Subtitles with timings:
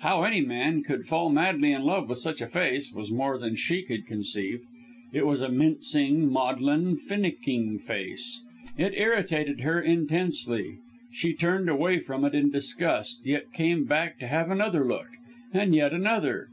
[0.00, 3.54] How any man could fall madly in love with such a face, was more than
[3.54, 4.60] she could conceive.
[5.12, 8.42] It was a mincing, maudlin, finicking face
[8.76, 10.78] it irritated her intensely.
[11.12, 15.06] She turned away from it in disgust, yet came back to have another look
[15.52, 16.48] and yet another.